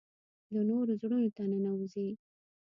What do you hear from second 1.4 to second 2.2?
ننوځي.